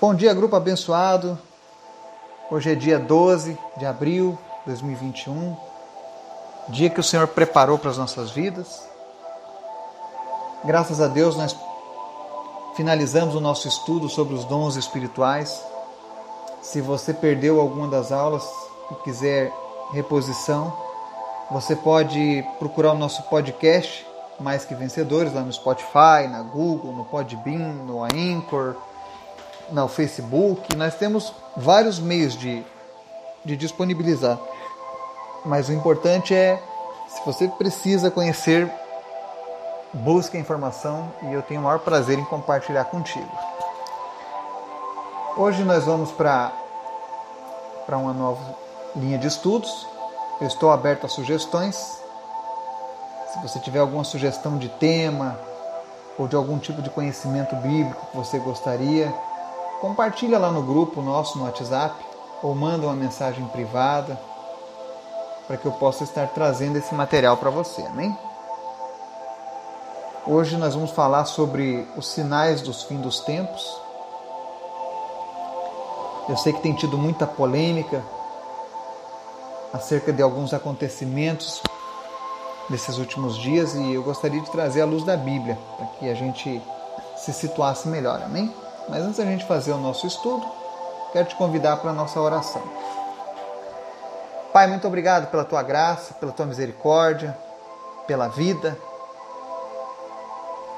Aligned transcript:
Bom 0.00 0.14
dia, 0.14 0.32
grupo 0.32 0.54
abençoado. 0.54 1.36
Hoje 2.48 2.70
é 2.70 2.74
dia 2.76 3.00
12 3.00 3.58
de 3.78 3.84
abril 3.84 4.38
de 4.60 4.66
2021, 4.66 5.56
dia 6.68 6.88
que 6.88 7.00
o 7.00 7.02
Senhor 7.02 7.26
preparou 7.26 7.76
para 7.76 7.90
as 7.90 7.98
nossas 7.98 8.30
vidas. 8.30 8.88
Graças 10.64 11.00
a 11.00 11.08
Deus, 11.08 11.36
nós 11.36 11.56
finalizamos 12.76 13.34
o 13.34 13.40
nosso 13.40 13.66
estudo 13.66 14.08
sobre 14.08 14.36
os 14.36 14.44
dons 14.44 14.76
espirituais. 14.76 15.60
Se 16.62 16.80
você 16.80 17.12
perdeu 17.12 17.60
alguma 17.60 17.88
das 17.88 18.12
aulas 18.12 18.48
e 18.92 18.94
quiser 19.02 19.52
reposição, 19.92 20.72
você 21.50 21.74
pode 21.74 22.46
procurar 22.60 22.92
o 22.92 22.98
nosso 22.98 23.24
podcast 23.24 24.06
Mais 24.38 24.64
Que 24.64 24.76
Vencedores 24.76 25.34
lá 25.34 25.40
no 25.40 25.52
Spotify, 25.52 26.28
na 26.30 26.42
Google, 26.42 26.92
no 26.92 27.04
Podbean, 27.04 27.72
no 27.84 28.04
Anchor 28.04 28.76
no 29.70 29.88
Facebook, 29.88 30.74
nós 30.76 30.94
temos 30.94 31.32
vários 31.56 31.98
meios 31.98 32.36
de, 32.36 32.64
de 33.44 33.56
disponibilizar. 33.56 34.38
Mas 35.44 35.68
o 35.68 35.72
importante 35.72 36.34
é, 36.34 36.60
se 37.08 37.24
você 37.24 37.48
precisa 37.48 38.10
conhecer, 38.10 38.70
busque 39.92 40.36
a 40.36 40.40
informação 40.40 41.10
e 41.22 41.32
eu 41.32 41.42
tenho 41.42 41.60
o 41.60 41.64
maior 41.64 41.78
prazer 41.78 42.18
em 42.18 42.24
compartilhar 42.24 42.84
contigo. 42.84 43.30
Hoje 45.36 45.62
nós 45.62 45.84
vamos 45.84 46.10
para 46.10 46.52
uma 47.90 48.12
nova 48.12 48.56
linha 48.96 49.18
de 49.18 49.26
estudos. 49.26 49.86
Eu 50.40 50.46
estou 50.46 50.70
aberto 50.70 51.06
a 51.06 51.08
sugestões. 51.08 51.76
Se 53.32 53.40
você 53.42 53.58
tiver 53.60 53.78
alguma 53.78 54.04
sugestão 54.04 54.58
de 54.58 54.68
tema 54.68 55.38
ou 56.18 56.26
de 56.26 56.34
algum 56.34 56.58
tipo 56.58 56.82
de 56.82 56.90
conhecimento 56.90 57.54
bíblico 57.56 58.06
que 58.06 58.16
você 58.16 58.38
gostaria, 58.38 59.14
compartilha 59.80 60.38
lá 60.38 60.50
no 60.50 60.62
grupo 60.62 61.00
nosso 61.00 61.38
no 61.38 61.44
WhatsApp 61.44 61.94
ou 62.42 62.54
manda 62.54 62.86
uma 62.86 62.94
mensagem 62.94 63.46
privada 63.48 64.18
para 65.46 65.56
que 65.56 65.66
eu 65.66 65.72
possa 65.72 66.04
estar 66.04 66.28
trazendo 66.28 66.76
esse 66.76 66.94
material 66.94 67.36
para 67.36 67.50
você, 67.50 67.82
amém? 67.82 68.16
Hoje 70.26 70.56
nós 70.56 70.74
vamos 70.74 70.90
falar 70.90 71.24
sobre 71.24 71.88
os 71.96 72.08
sinais 72.08 72.60
dos 72.60 72.82
fins 72.82 73.00
dos 73.00 73.20
tempos. 73.20 73.80
Eu 76.28 76.36
sei 76.36 76.52
que 76.52 76.60
tem 76.60 76.74
tido 76.74 76.98
muita 76.98 77.26
polêmica 77.26 78.04
acerca 79.72 80.12
de 80.12 80.20
alguns 80.20 80.52
acontecimentos 80.52 81.62
desses 82.68 82.98
últimos 82.98 83.38
dias 83.38 83.74
e 83.74 83.94
eu 83.94 84.02
gostaria 84.02 84.40
de 84.40 84.50
trazer 84.50 84.82
a 84.82 84.84
luz 84.84 85.02
da 85.02 85.16
Bíblia 85.16 85.58
para 85.78 85.86
que 85.86 86.10
a 86.10 86.14
gente 86.14 86.60
se 87.16 87.32
situasse 87.32 87.88
melhor, 87.88 88.22
amém? 88.22 88.52
Mas 88.88 89.02
antes 89.02 89.18
da 89.18 89.24
gente 89.24 89.44
fazer 89.44 89.72
o 89.72 89.78
nosso 89.78 90.06
estudo, 90.06 90.46
quero 91.12 91.28
te 91.28 91.36
convidar 91.36 91.76
para 91.76 91.90
a 91.90 91.94
nossa 91.94 92.20
oração. 92.20 92.62
Pai, 94.52 94.66
muito 94.66 94.86
obrigado 94.86 95.30
pela 95.30 95.44
tua 95.44 95.62
graça, 95.62 96.14
pela 96.14 96.32
tua 96.32 96.46
misericórdia, 96.46 97.36
pela 98.06 98.28
vida. 98.28 98.78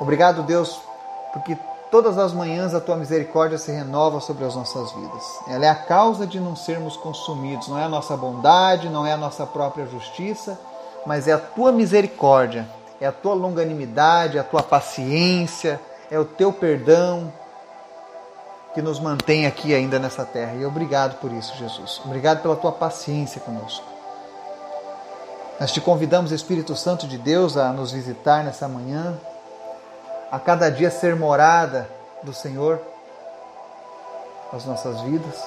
Obrigado, 0.00 0.42
Deus, 0.42 0.80
porque 1.32 1.56
todas 1.90 2.18
as 2.18 2.32
manhãs 2.32 2.74
a 2.74 2.80
tua 2.80 2.96
misericórdia 2.96 3.58
se 3.58 3.70
renova 3.70 4.20
sobre 4.20 4.44
as 4.44 4.54
nossas 4.54 4.90
vidas. 4.92 5.22
Ela 5.46 5.66
é 5.66 5.68
a 5.68 5.74
causa 5.74 6.26
de 6.26 6.40
não 6.40 6.56
sermos 6.56 6.96
consumidos, 6.96 7.68
não 7.68 7.78
é 7.78 7.84
a 7.84 7.88
nossa 7.88 8.16
bondade, 8.16 8.88
não 8.88 9.06
é 9.06 9.12
a 9.12 9.16
nossa 9.16 9.46
própria 9.46 9.86
justiça, 9.86 10.58
mas 11.06 11.28
é 11.28 11.32
a 11.32 11.38
tua 11.38 11.70
misericórdia, 11.70 12.66
é 13.00 13.06
a 13.06 13.12
tua 13.12 13.34
longanimidade, 13.34 14.36
é 14.36 14.40
a 14.40 14.44
tua 14.44 14.62
paciência, 14.62 15.80
é 16.10 16.18
o 16.18 16.24
teu 16.24 16.52
perdão, 16.52 17.32
que 18.74 18.80
nos 18.80 19.00
mantém 19.00 19.46
aqui 19.46 19.74
ainda 19.74 19.98
nessa 19.98 20.24
terra. 20.24 20.54
E 20.54 20.64
obrigado 20.64 21.18
por 21.18 21.32
isso, 21.32 21.56
Jesus. 21.56 22.00
Obrigado 22.04 22.42
pela 22.42 22.56
tua 22.56 22.72
paciência 22.72 23.40
conosco. 23.40 23.84
Nós 25.58 25.72
te 25.72 25.80
convidamos, 25.80 26.32
Espírito 26.32 26.74
Santo 26.76 27.06
de 27.06 27.18
Deus, 27.18 27.56
a 27.56 27.72
nos 27.72 27.92
visitar 27.92 28.44
nessa 28.44 28.66
manhã, 28.66 29.18
a 30.30 30.38
cada 30.38 30.70
dia 30.70 30.90
ser 30.90 31.16
morada 31.16 31.90
do 32.22 32.32
Senhor 32.32 32.80
nas 34.52 34.64
nossas 34.64 35.00
vidas, 35.02 35.42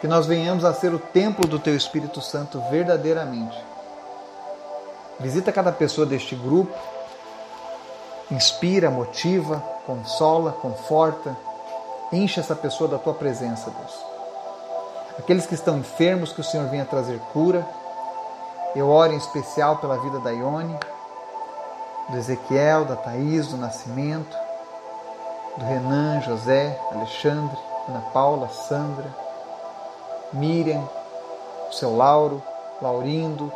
que 0.00 0.08
nós 0.08 0.26
venhamos 0.26 0.64
a 0.64 0.72
ser 0.72 0.94
o 0.94 0.98
templo 0.98 1.46
do 1.46 1.58
teu 1.58 1.76
Espírito 1.76 2.22
Santo 2.22 2.60
verdadeiramente. 2.70 3.56
Visita 5.18 5.52
cada 5.52 5.70
pessoa 5.70 6.06
deste 6.06 6.34
grupo, 6.34 6.74
inspira, 8.30 8.90
motiva, 8.90 9.62
consola, 9.84 10.52
conforta 10.52 11.36
Enche 12.12 12.40
essa 12.40 12.56
pessoa 12.56 12.90
da 12.90 12.98
tua 12.98 13.14
presença, 13.14 13.70
Deus. 13.70 14.04
Aqueles 15.18 15.46
que 15.46 15.54
estão 15.54 15.78
enfermos, 15.78 16.32
que 16.32 16.40
o 16.40 16.44
Senhor 16.44 16.66
venha 16.68 16.84
trazer 16.84 17.20
cura. 17.32 17.64
Eu 18.74 18.88
oro 18.88 19.12
em 19.12 19.16
especial 19.16 19.76
pela 19.76 19.98
vida 19.98 20.18
da 20.18 20.30
Ione, 20.30 20.76
do 22.08 22.16
Ezequiel, 22.16 22.84
da 22.84 22.96
Thaís, 22.96 23.48
do 23.48 23.56
Nascimento, 23.56 24.36
do 25.56 25.64
Renan, 25.64 26.20
José, 26.22 26.78
Alexandre, 26.92 27.56
Ana 27.88 28.00
Paula, 28.12 28.48
Sandra, 28.48 29.14
Miriam, 30.32 30.88
o 31.68 31.72
seu 31.72 31.96
Lauro, 31.96 32.42
Laurindo, 32.82 33.52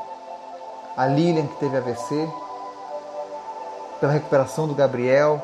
a 0.96 1.06
Lilian 1.06 1.46
que 1.46 1.56
teve 1.56 1.76
AVC, 1.76 2.28
pela 3.98 4.12
recuperação 4.12 4.68
do 4.68 4.74
Gabriel, 4.74 5.42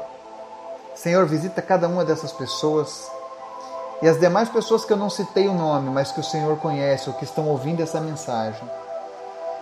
Senhor, 1.02 1.24
visita 1.24 1.62
cada 1.62 1.88
uma 1.88 2.04
dessas 2.04 2.30
pessoas 2.30 3.10
e 4.02 4.08
as 4.08 4.20
demais 4.20 4.50
pessoas 4.50 4.84
que 4.84 4.92
eu 4.92 4.98
não 4.98 5.08
citei 5.08 5.48
o 5.48 5.54
nome, 5.54 5.88
mas 5.88 6.12
que 6.12 6.20
o 6.20 6.24
Senhor 6.24 6.58
conhece 6.58 7.08
ou 7.08 7.16
que 7.16 7.24
estão 7.24 7.48
ouvindo 7.48 7.82
essa 7.82 7.98
mensagem. 8.02 8.60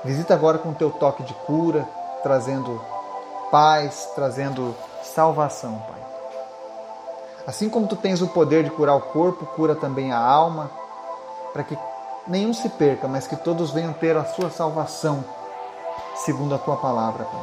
Visita 0.04 0.34
agora 0.34 0.58
com 0.58 0.70
o 0.70 0.74
teu 0.74 0.90
toque 0.90 1.22
de 1.22 1.32
cura, 1.34 1.88
trazendo 2.24 2.82
paz, 3.52 4.10
trazendo 4.16 4.74
salvação, 5.04 5.80
Pai. 5.88 6.00
Assim 7.46 7.70
como 7.70 7.86
tu 7.86 7.94
tens 7.94 8.20
o 8.20 8.26
poder 8.26 8.64
de 8.64 8.70
curar 8.70 8.96
o 8.96 9.00
corpo, 9.00 9.46
cura 9.46 9.76
também 9.76 10.10
a 10.10 10.18
alma, 10.18 10.68
para 11.52 11.62
que 11.62 11.78
nenhum 12.26 12.52
se 12.52 12.68
perca, 12.68 13.06
mas 13.06 13.28
que 13.28 13.36
todos 13.36 13.70
venham 13.70 13.92
ter 13.92 14.16
a 14.16 14.24
sua 14.24 14.50
salvação, 14.50 15.24
segundo 16.16 16.56
a 16.56 16.58
tua 16.58 16.76
palavra, 16.76 17.24
Pai. 17.26 17.42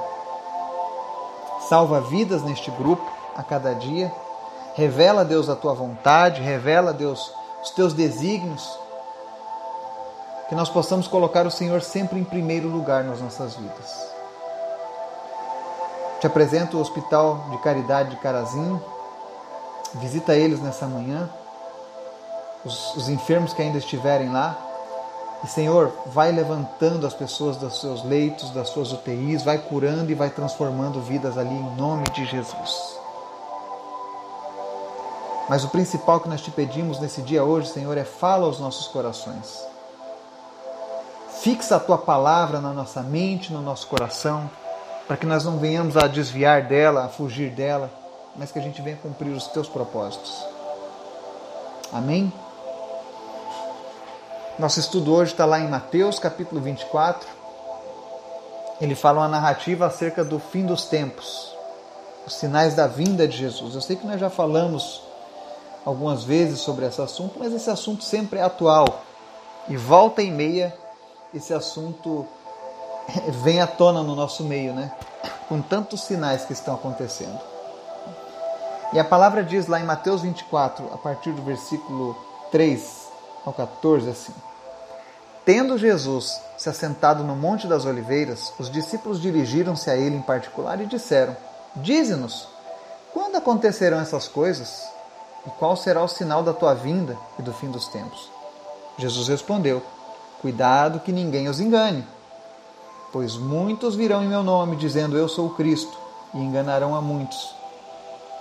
Salva 1.69 2.01
vidas 2.01 2.43
neste 2.43 2.69
grupo, 2.71 3.14
a 3.35 3.43
cada 3.43 3.73
dia. 3.73 4.11
Revela, 4.73 5.23
Deus, 5.23 5.49
a 5.49 5.55
tua 5.55 5.73
vontade, 5.73 6.41
revela, 6.41 6.93
Deus, 6.93 7.31
os 7.63 7.71
teus 7.71 7.93
desígnios. 7.93 8.79
Que 10.49 10.55
nós 10.55 10.69
possamos 10.69 11.07
colocar 11.07 11.45
o 11.45 11.51
Senhor 11.51 11.81
sempre 11.81 12.19
em 12.19 12.23
primeiro 12.23 12.67
lugar 12.67 13.03
nas 13.03 13.19
nossas 13.19 13.55
vidas. 13.55 14.15
Te 16.19 16.27
apresento 16.27 16.77
o 16.77 16.81
Hospital 16.81 17.45
de 17.51 17.57
Caridade 17.59 18.11
de 18.11 18.17
Carazinho. 18.17 18.83
Visita 19.95 20.35
eles 20.35 20.61
nessa 20.61 20.85
manhã. 20.85 21.29
Os, 22.63 22.95
os 22.95 23.09
enfermos 23.09 23.53
que 23.53 23.61
ainda 23.61 23.77
estiverem 23.77 24.31
lá, 24.31 24.57
e 25.43 25.47
Senhor, 25.47 25.93
vai 26.07 26.31
levantando 26.31 27.05
as 27.05 27.13
pessoas 27.13 27.57
dos 27.57 27.79
seus 27.79 28.03
leitos, 28.03 28.49
das 28.49 28.69
suas 28.69 28.91
UTIs, 28.91 29.43
vai 29.43 29.59
curando 29.59 30.11
e 30.11 30.15
vai 30.15 30.29
transformando 30.29 30.99
vidas 31.01 31.37
ali 31.37 31.53
em 31.53 31.75
nome 31.75 32.03
de 32.05 32.25
Jesus. 32.25 32.94
Mas 35.47 35.63
o 35.63 35.69
principal 35.69 36.19
que 36.19 36.29
nós 36.29 36.41
te 36.41 36.49
pedimos 36.49 36.99
nesse 36.99 37.21
dia 37.21 37.43
hoje, 37.43 37.69
Senhor, 37.69 37.97
é 37.97 38.03
fala 38.03 38.47
aos 38.47 38.59
nossos 38.59 38.87
corações. 38.87 39.63
Fixa 41.41 41.75
a 41.75 41.79
tua 41.79 41.97
palavra 41.97 42.59
na 42.59 42.73
nossa 42.73 43.03
mente, 43.03 43.53
no 43.53 43.61
nosso 43.61 43.85
coração, 43.87 44.49
para 45.07 45.15
que 45.15 45.25
nós 45.25 45.45
não 45.45 45.59
venhamos 45.59 45.95
a 45.95 46.07
desviar 46.07 46.63
dela, 46.63 47.05
a 47.05 47.09
fugir 47.09 47.51
dela, 47.51 47.91
mas 48.35 48.51
que 48.51 48.57
a 48.57 48.61
gente 48.61 48.81
venha 48.81 48.97
cumprir 48.97 49.29
os 49.29 49.47
teus 49.47 49.69
propósitos. 49.69 50.43
Amém? 51.93 52.33
Nosso 54.57 54.79
estudo 54.79 55.13
hoje 55.13 55.33
está 55.33 55.45
lá 55.45 55.59
em 55.59 55.69
Mateus 55.69 56.17
capítulo 56.17 56.59
24. 56.61 57.27
Ele 58.81 58.95
fala 58.95 59.21
uma 59.21 59.27
narrativa 59.27 59.85
acerca 59.85 60.25
do 60.25 60.39
fim 60.39 60.65
dos 60.65 60.85
tempos, 60.85 61.55
os 62.25 62.33
sinais 62.33 62.73
da 62.73 62.87
vinda 62.87 63.27
de 63.27 63.37
Jesus. 63.37 63.75
Eu 63.75 63.81
sei 63.81 63.95
que 63.95 64.07
nós 64.07 64.19
já 64.19 64.29
falamos 64.29 65.04
algumas 65.85 66.23
vezes 66.23 66.59
sobre 66.59 66.85
esse 66.85 67.01
assunto, 67.01 67.37
mas 67.37 67.53
esse 67.53 67.69
assunto 67.69 68.03
sempre 68.03 68.39
é 68.39 68.43
atual. 68.43 69.03
E 69.67 69.77
volta 69.77 70.21
e 70.21 70.31
meia 70.31 70.75
esse 71.33 71.53
assunto 71.53 72.25
vem 73.43 73.61
à 73.61 73.67
tona 73.67 74.01
no 74.01 74.15
nosso 74.15 74.43
meio, 74.43 74.73
né? 74.73 74.91
Com 75.47 75.61
tantos 75.61 76.01
sinais 76.01 76.45
que 76.45 76.53
estão 76.53 76.73
acontecendo. 76.73 77.39
E 78.93 78.99
a 78.99 79.03
palavra 79.03 79.43
diz 79.43 79.67
lá 79.67 79.79
em 79.79 79.83
Mateus 79.83 80.21
24, 80.21 80.89
a 80.93 80.97
partir 80.97 81.31
do 81.31 81.43
versículo 81.43 82.15
3 82.51 83.07
ao 83.45 83.53
14, 83.53 84.09
assim: 84.09 84.33
Tendo 85.43 85.77
Jesus 85.77 86.41
se 86.57 86.69
assentado 86.69 87.23
no 87.23 87.35
Monte 87.35 87.67
das 87.67 87.85
Oliveiras, 87.85 88.53
os 88.57 88.71
discípulos 88.71 89.21
dirigiram-se 89.21 89.89
a 89.89 89.95
ele 89.95 90.15
em 90.15 90.21
particular 90.21 90.79
e 90.81 90.85
disseram: 90.85 91.35
Dize-nos, 91.75 92.47
quando 93.13 93.35
acontecerão 93.35 93.99
essas 93.99 94.27
coisas? 94.27 94.94
E 95.45 95.49
qual 95.51 95.75
será 95.75 96.03
o 96.03 96.07
sinal 96.07 96.41
da 96.41 96.53
tua 96.53 96.73
vinda 96.73 97.17
e 97.37 97.41
do 97.41 97.53
fim 97.53 97.69
dos 97.69 97.87
tempos? 97.87 98.29
Jesus 98.97 99.27
respondeu: 99.27 99.81
Cuidado 100.41 100.99
que 100.99 101.11
ninguém 101.11 101.47
os 101.47 101.59
engane. 101.59 102.05
Pois 103.11 103.35
muitos 103.35 103.95
virão 103.95 104.23
em 104.23 104.27
meu 104.27 104.43
nome, 104.43 104.75
dizendo 104.75 105.17
Eu 105.17 105.29
sou 105.29 105.47
o 105.47 105.55
Cristo, 105.55 105.97
e 106.33 106.37
enganarão 106.37 106.95
a 106.95 107.01
muitos. 107.01 107.55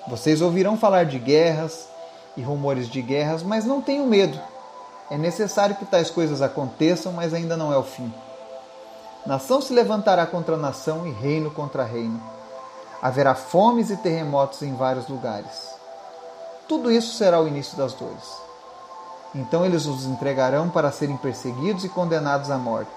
Vocês 0.06 0.42
ouvirão 0.42 0.76
falar 0.76 1.04
de 1.06 1.18
guerras 1.18 1.88
e 2.36 2.42
rumores 2.42 2.88
de 2.88 3.00
guerras, 3.00 3.42
mas 3.42 3.64
não 3.64 3.80
tenham 3.80 4.06
medo. 4.06 4.38
É 5.10 5.16
necessário 5.16 5.76
que 5.76 5.84
tais 5.84 6.10
coisas 6.10 6.42
aconteçam, 6.42 7.12
mas 7.12 7.32
ainda 7.32 7.56
não 7.56 7.72
é 7.72 7.76
o 7.76 7.82
fim. 7.82 8.12
Nação 9.26 9.60
se 9.60 9.72
levantará 9.72 10.26
contra 10.26 10.56
nação 10.56 11.06
e 11.06 11.10
reino 11.10 11.50
contra 11.50 11.84
reino. 11.84 12.20
Haverá 13.00 13.34
fomes 13.34 13.90
e 13.90 13.96
terremotos 13.96 14.60
em 14.62 14.74
vários 14.74 15.08
lugares. 15.08 15.73
Tudo 16.68 16.90
isso 16.90 17.16
será 17.16 17.40
o 17.40 17.46
início 17.46 17.76
das 17.76 17.92
dores. 17.92 18.44
Então 19.34 19.66
eles 19.66 19.84
os 19.86 20.04
entregarão 20.04 20.70
para 20.70 20.90
serem 20.90 21.16
perseguidos 21.16 21.84
e 21.84 21.88
condenados 21.88 22.50
à 22.50 22.56
morte. 22.56 22.90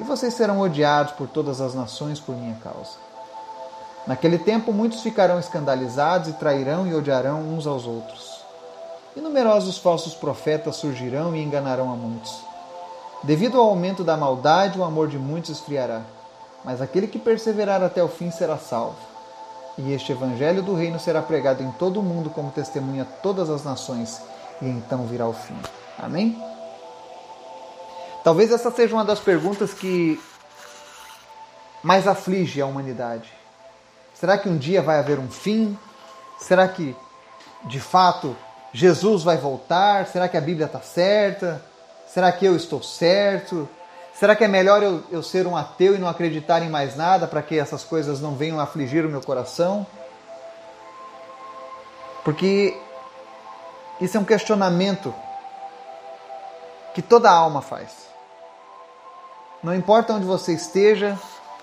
E 0.00 0.04
vocês 0.04 0.34
serão 0.34 0.60
odiados 0.60 1.12
por 1.12 1.28
todas 1.28 1.60
as 1.60 1.74
nações 1.74 2.18
por 2.18 2.34
minha 2.34 2.56
causa. 2.56 3.04
Naquele 4.06 4.38
tempo, 4.38 4.72
muitos 4.72 5.02
ficarão 5.02 5.38
escandalizados 5.38 6.28
e 6.28 6.32
trairão 6.34 6.86
e 6.86 6.94
odiarão 6.94 7.40
uns 7.40 7.66
aos 7.66 7.86
outros. 7.86 8.42
E 9.16 9.20
numerosos 9.20 9.78
falsos 9.78 10.14
profetas 10.14 10.76
surgirão 10.76 11.34
e 11.34 11.42
enganarão 11.42 11.92
a 11.92 11.96
muitos. 11.96 12.40
Devido 13.22 13.58
ao 13.58 13.68
aumento 13.68 14.04
da 14.04 14.16
maldade, 14.16 14.78
o 14.78 14.84
amor 14.84 15.08
de 15.08 15.18
muitos 15.18 15.50
esfriará, 15.50 16.02
mas 16.64 16.82
aquele 16.82 17.06
que 17.06 17.18
perseverar 17.18 17.82
até 17.82 18.02
o 18.02 18.08
fim 18.08 18.30
será 18.30 18.58
salvo. 18.58 19.13
E 19.76 19.92
este 19.92 20.12
evangelho 20.12 20.62
do 20.62 20.74
reino 20.74 21.00
será 21.00 21.20
pregado 21.20 21.62
em 21.62 21.70
todo 21.72 22.00
o 22.00 22.02
mundo 22.02 22.30
como 22.30 22.50
testemunha 22.50 23.02
a 23.02 23.06
todas 23.06 23.50
as 23.50 23.64
nações, 23.64 24.20
e 24.62 24.66
então 24.66 25.06
virá 25.06 25.26
o 25.26 25.32
fim. 25.32 25.56
Amém? 25.98 26.40
Talvez 28.22 28.50
essa 28.52 28.70
seja 28.70 28.94
uma 28.94 29.04
das 29.04 29.20
perguntas 29.20 29.74
que 29.74 30.20
mais 31.82 32.06
aflige 32.06 32.60
a 32.60 32.66
humanidade. 32.66 33.30
Será 34.14 34.38
que 34.38 34.48
um 34.48 34.56
dia 34.56 34.80
vai 34.80 34.98
haver 34.98 35.18
um 35.18 35.28
fim? 35.28 35.76
Será 36.38 36.66
que, 36.66 36.96
de 37.64 37.80
fato, 37.80 38.34
Jesus 38.72 39.22
vai 39.22 39.36
voltar? 39.36 40.06
Será 40.06 40.28
que 40.28 40.36
a 40.36 40.40
Bíblia 40.40 40.66
está 40.66 40.80
certa? 40.80 41.62
Será 42.06 42.32
que 42.32 42.46
eu 42.46 42.56
estou 42.56 42.82
certo? 42.82 43.68
Será 44.18 44.36
que 44.36 44.44
é 44.44 44.48
melhor 44.48 44.82
eu, 44.82 45.02
eu 45.10 45.22
ser 45.22 45.46
um 45.46 45.56
ateu 45.56 45.94
e 45.94 45.98
não 45.98 46.08
acreditar 46.08 46.62
em 46.62 46.70
mais 46.70 46.96
nada 46.96 47.26
para 47.26 47.42
que 47.42 47.58
essas 47.58 47.82
coisas 47.82 48.20
não 48.20 48.36
venham 48.36 48.60
afligir 48.60 49.04
o 49.04 49.08
meu 49.08 49.20
coração? 49.20 49.86
Porque 52.24 52.80
isso 54.00 54.16
é 54.16 54.20
um 54.20 54.24
questionamento 54.24 55.12
que 56.94 57.02
toda 57.02 57.30
alma 57.30 57.60
faz. 57.60 58.08
Não 59.62 59.74
importa 59.74 60.12
onde 60.12 60.24
você 60.24 60.52
esteja, 60.52 61.18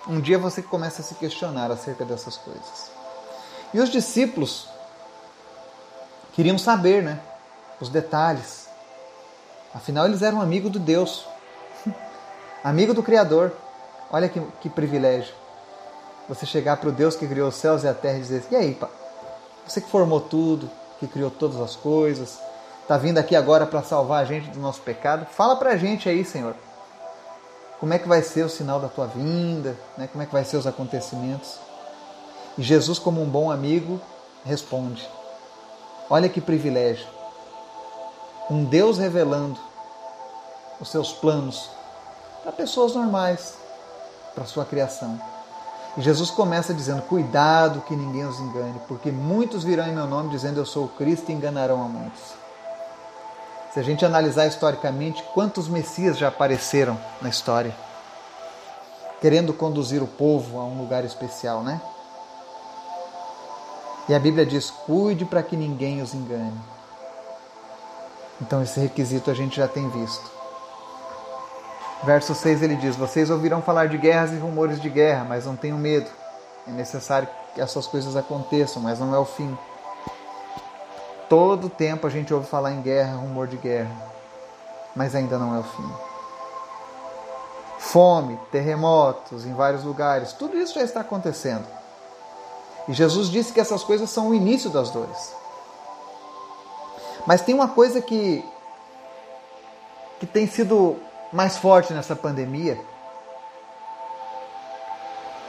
um 0.08 0.20
dia 0.20 0.38
você 0.38 0.62
começa 0.62 1.02
a 1.02 1.06
se 1.06 1.16
questionar 1.16 1.72
acerca 1.72 2.04
dessas 2.04 2.36
coisas. 2.36 2.92
E 3.74 3.80
os 3.80 3.90
discípulos 3.90 4.68
queriam 6.34 6.58
saber, 6.58 7.02
né? 7.02 7.20
Os 7.80 7.90
detalhes. 7.90 8.68
Afinal, 9.74 10.06
eles 10.06 10.22
eram 10.22 10.42
amigos 10.42 10.72
de 10.72 10.80
Deus, 10.80 11.26
amigo 12.64 12.94
do 12.94 13.04
Criador. 13.04 13.52
Olha 14.12 14.28
que, 14.28 14.42
que 14.62 14.70
privilégio. 14.70 15.34
Você 16.28 16.46
chegar 16.46 16.78
para 16.78 16.90
o 16.90 16.92
Deus 16.92 17.16
que 17.16 17.28
criou 17.28 17.50
os 17.50 17.56
céus 17.56 17.84
e 17.84 17.88
a 17.88 17.94
terra 17.94 18.18
e 18.18 18.22
dizer: 18.22 18.44
E 18.52 18.56
aí, 18.56 18.74
pá? 18.74 18.90
Você 19.68 19.82
que 19.82 19.90
formou 19.90 20.22
tudo, 20.22 20.70
que 21.00 21.08
criou 21.08 21.32
todas 21.32 21.60
as 21.60 21.76
coisas, 21.76 22.40
está 22.82 22.98
vindo 22.98 23.18
aqui 23.18 23.36
agora 23.36 23.66
para 23.66 23.82
salvar 23.82 24.22
a 24.22 24.26
gente 24.26 24.50
do 24.50 24.60
nosso 24.60 24.82
pecado. 24.82 25.26
Fala 25.26 25.56
para 25.56 25.72
a 25.72 25.78
gente 25.78 26.10
aí, 26.10 26.24
Senhor 26.26 26.56
como 27.82 27.96
é 27.96 27.98
que 27.98 28.08
vai 28.08 28.22
ser 28.22 28.46
o 28.46 28.50
sinal 28.50 28.80
da 28.80 28.88
tua 28.88 29.08
vinda, 29.08 29.76
né? 29.98 30.08
como 30.12 30.22
é 30.22 30.28
que 30.28 30.32
vai 30.32 30.46
ser 30.46 30.56
os 30.56 30.68
acontecimentos. 30.68 31.58
E 32.56 32.62
Jesus, 32.62 33.00
como 33.00 33.20
um 33.20 33.28
bom 33.28 33.50
amigo, 33.50 34.00
responde: 34.46 35.10
Olha 36.08 36.30
que 36.30 36.40
privilégio. 36.40 37.08
Um 38.52 38.66
Deus 38.66 39.00
revelando 39.00 39.60
os 40.80 40.92
seus 40.92 41.12
planos 41.12 41.72
para 42.42 42.52
pessoas 42.52 42.94
normais, 42.94 43.56
para 44.34 44.46
sua 44.46 44.66
criação. 44.66 45.20
E 45.98 46.02
Jesus 46.02 46.30
começa 46.30 46.74
dizendo: 46.74 47.02
Cuidado 47.04 47.82
que 47.82 47.96
ninguém 47.96 48.26
os 48.26 48.40
engane, 48.40 48.80
porque 48.88 49.12
muitos 49.12 49.64
virão 49.64 49.88
em 49.88 49.94
meu 49.94 50.08
nome 50.08 50.30
dizendo 50.30 50.60
eu 50.60 50.66
sou 50.66 50.86
o 50.86 50.90
Cristo 50.90 51.30
e 51.30 51.34
enganarão 51.34 51.82
a 51.84 51.88
muitos. 51.88 52.42
Se 53.74 53.80
a 53.80 53.84
gente 53.84 54.06
analisar 54.06 54.48
historicamente, 54.48 55.24
quantos 55.34 55.68
Messias 55.68 56.18
já 56.18 56.28
apareceram 56.28 57.00
na 57.22 57.30
história, 57.30 57.74
querendo 59.22 59.54
conduzir 59.54 60.04
o 60.04 60.08
povo 60.08 60.60
a 60.60 60.66
um 60.66 60.78
lugar 60.82 61.06
especial, 61.06 61.62
né? 61.62 61.80
E 64.10 64.14
a 64.14 64.20
Bíblia 64.20 64.46
diz: 64.46 64.70
cuide 64.70 65.26
para 65.26 65.44
que 65.44 65.56
ninguém 65.56 66.02
os 66.02 66.14
engane. 66.14 66.60
Então, 68.42 68.64
esse 68.64 68.80
requisito 68.80 69.30
a 69.30 69.34
gente 69.34 69.56
já 69.56 69.68
tem 69.68 69.88
visto. 69.90 70.41
Verso 72.04 72.34
6 72.34 72.64
ele 72.64 72.76
diz: 72.76 72.96
Vocês 72.96 73.30
ouvirão 73.30 73.62
falar 73.62 73.88
de 73.88 73.98
guerras 73.98 74.32
e 74.32 74.38
rumores 74.38 74.82
de 74.82 74.90
guerra, 74.90 75.24
mas 75.24 75.46
não 75.46 75.56
tenham 75.56 75.78
medo. 75.78 76.10
É 76.68 76.72
necessário 76.72 77.28
que 77.54 77.62
essas 77.62 77.86
coisas 77.88 78.16
aconteçam, 78.16 78.82
mas 78.82 79.00
não 79.00 79.14
é 79.14 79.20
o 79.20 79.26
fim. 79.26 79.58
Todo 81.30 81.70
tempo 81.70 82.08
a 82.08 82.10
gente 82.10 82.34
ouve 82.34 82.48
falar 82.48 82.72
em 82.72 82.82
guerra, 82.82 83.16
rumor 83.16 83.48
de 83.48 83.58
guerra, 83.58 83.92
mas 84.96 85.16
ainda 85.16 85.38
não 85.38 85.56
é 85.56 85.60
o 85.60 85.64
fim. 85.64 85.90
Fome, 87.78 88.40
terremotos 88.52 89.46
em 89.46 89.54
vários 89.54 89.84
lugares, 89.84 90.34
tudo 90.34 90.58
isso 90.58 90.76
já 90.76 90.84
está 90.84 91.02
acontecendo. 91.02 91.66
E 92.88 92.94
Jesus 92.94 93.30
disse 93.30 93.54
que 93.54 93.60
essas 93.60 93.84
coisas 93.84 94.10
são 94.10 94.30
o 94.30 94.36
início 94.36 94.70
das 94.70 94.90
dores. 94.90 95.34
Mas 97.26 97.42
tem 97.42 97.54
uma 97.54 97.68
coisa 97.68 98.02
que, 98.02 98.44
que 100.20 100.26
tem 100.26 100.48
sido 100.48 101.00
mais 101.32 101.58
forte 101.58 101.94
nessa 101.94 102.16
pandemia, 102.16 102.80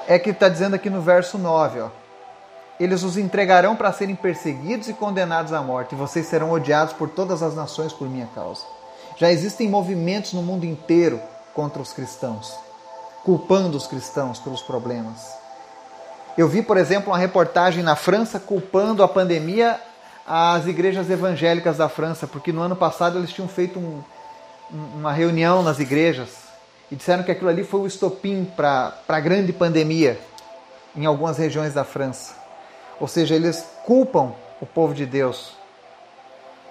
é 0.07 0.19
que 0.19 0.31
está 0.31 0.49
dizendo 0.49 0.75
aqui 0.75 0.91
no 0.91 1.01
verso 1.01 1.39
9, 1.39 1.81
ó 1.81 2.03
eles 2.83 3.05
os 3.05 3.17
entregarão 3.17 3.77
para 3.77 3.93
serem 3.93 4.17
perseguidos 4.17 4.89
e 4.89 4.93
condenados 4.93 5.53
à 5.53 5.63
morte, 5.63 5.95
e 5.95 5.99
vocês 5.99 6.27
serão 6.27 6.51
odiados 6.51 6.93
por 6.93 7.09
todas 7.09 7.41
as 7.41 7.55
nações 7.55 7.93
por 7.93 8.09
minha 8.09 8.29
causa. 8.35 8.63
Já 9.17 9.31
existem 9.31 9.69
movimentos 9.69 10.33
no 10.33 10.43
mundo 10.43 10.65
inteiro 10.65 11.21
contra 11.55 11.81
os 11.81 11.93
cristãos, 11.93 12.53
culpando 13.25 13.77
os 13.77 13.87
cristãos 13.87 14.41
pelos 14.41 14.63
problemas. 14.63 15.33
Eu 16.37 16.49
vi, 16.49 16.61
por 16.61 16.77
exemplo, 16.77 17.13
uma 17.13 17.19
reportagem 17.19 17.85
na 17.85 17.95
França 17.95 18.41
culpando 18.41 19.05
a 19.05 19.09
pandemia 19.09 19.79
às 20.27 20.67
igrejas 20.67 21.09
evangélicas 21.09 21.77
da 21.77 21.89
França, 21.89 22.27
porque 22.27 22.53
no 22.53 22.63
ano 22.63 22.75
passado 22.75 23.17
eles 23.17 23.31
tinham 23.31 23.47
feito 23.47 23.79
um, 23.79 24.03
uma 24.73 25.13
reunião 25.13 25.63
nas 25.63 25.79
igrejas 25.79 26.31
e 26.91 26.97
disseram 26.97 27.23
que 27.23 27.31
aquilo 27.31 27.51
ali 27.51 27.63
foi 27.63 27.81
o 27.81 27.87
estopim 27.87 28.45
para 28.45 28.99
a 29.09 29.21
grande 29.21 29.53
pandemia 29.53 30.19
em 30.97 31.05
algumas 31.05 31.39
regiões 31.39 31.75
da 31.75 31.85
França. 31.85 32.35
Ou 32.99 33.07
seja, 33.07 33.35
eles 33.35 33.67
culpam 33.85 34.35
o 34.61 34.67
povo 34.67 34.95
de 34.95 35.05
Deus. 35.05 35.57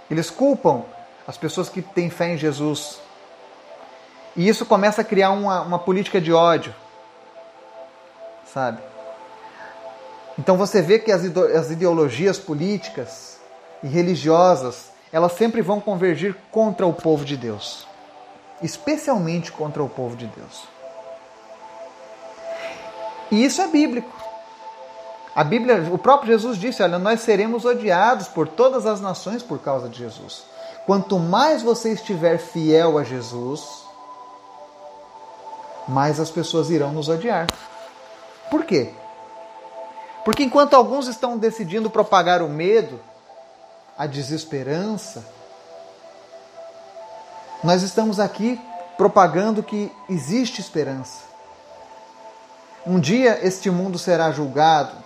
Eles 0.10 0.30
culpam 0.30 0.84
as 1.28 1.38
pessoas 1.38 1.70
que 1.70 1.82
têm 1.82 2.10
fé 2.10 2.34
em 2.34 2.38
Jesus. 2.38 3.00
E 4.36 4.48
isso 4.48 4.66
começa 4.66 5.02
a 5.02 5.06
criar 5.06 5.32
uma, 5.32 5.62
uma 5.62 5.80
política 5.80 6.20
de 6.20 6.32
ódio. 6.32 6.74
Sabe? 8.46 8.82
Então 10.38 10.58
você 10.58 10.82
vê 10.82 11.00
que 11.00 11.12
as, 11.12 11.24
as 11.26 11.72
ideologias 11.72 12.38
políticas 12.38 13.40
e 13.84 13.88
religiosas, 13.88 14.92
elas 15.12 15.34
sempre 15.34 15.62
vão 15.62 15.80
convergir 15.80 16.36
contra 16.52 16.86
o 16.86 16.94
povo 16.94 17.26
de 17.26 17.36
Deus. 17.36 17.91
Especialmente 18.62 19.52
contra 19.52 19.82
o 19.82 19.90
povo 19.90 20.16
de 20.16 20.28
Deus. 20.28 20.64
E 23.32 23.44
isso 23.44 23.62
é 23.62 23.68
bíblico. 23.68 24.12
A 25.34 25.44
Bíblia, 25.44 25.88
o 25.92 25.98
próprio 25.98 26.34
Jesus 26.34 26.58
disse: 26.58 26.84
Olha, 26.84 27.00
nós 27.00 27.22
seremos 27.22 27.64
odiados 27.64 28.28
por 28.28 28.48
todas 28.48 28.86
as 28.86 29.00
nações 29.00 29.42
por 29.42 29.60
causa 29.60 29.88
de 29.88 30.00
Jesus. 30.00 30.44
Quanto 30.86 31.18
mais 31.18 31.62
você 31.62 31.94
estiver 31.94 32.38
fiel 32.38 32.98
a 32.98 33.04
Jesus, 33.04 33.86
mais 35.88 36.20
as 36.20 36.30
pessoas 36.30 36.70
irão 36.70 36.92
nos 36.92 37.08
odiar. 37.08 37.48
Por 38.50 38.66
quê? 38.66 38.94
Porque 40.26 40.44
enquanto 40.44 40.76
alguns 40.76 41.08
estão 41.08 41.38
decidindo 41.38 41.90
propagar 41.90 42.42
o 42.42 42.50
medo, 42.50 43.00
a 43.98 44.06
desesperança, 44.06 45.26
nós 47.64 47.84
estamos 47.84 48.20
aqui 48.20 48.60
propagando 48.98 49.64
que 49.64 49.92
existe 50.10 50.62
esperança. 50.62 51.24
Um 52.86 53.00
dia 53.00 53.40
este 53.46 53.70
mundo 53.70 53.98
será 54.00 54.32
julgado 54.32 55.02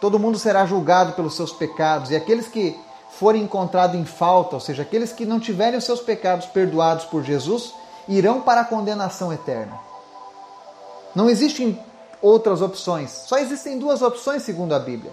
Todo 0.00 0.18
mundo 0.18 0.38
será 0.38 0.64
julgado 0.64 1.12
pelos 1.12 1.34
seus 1.34 1.52
pecados, 1.52 2.10
e 2.10 2.16
aqueles 2.16 2.46
que 2.46 2.78
forem 3.10 3.42
encontrados 3.42 3.96
em 3.96 4.04
falta, 4.04 4.54
ou 4.54 4.60
seja, 4.60 4.82
aqueles 4.82 5.12
que 5.12 5.26
não 5.26 5.40
tiverem 5.40 5.78
os 5.78 5.84
seus 5.84 6.00
pecados 6.00 6.46
perdoados 6.46 7.04
por 7.04 7.24
Jesus, 7.24 7.74
irão 8.06 8.40
para 8.40 8.60
a 8.60 8.64
condenação 8.64 9.32
eterna. 9.32 9.78
Não 11.14 11.28
existem 11.28 11.82
outras 12.22 12.62
opções, 12.62 13.10
só 13.10 13.38
existem 13.38 13.78
duas 13.78 14.02
opções 14.02 14.42
segundo 14.42 14.72
a 14.72 14.78
Bíblia. 14.78 15.12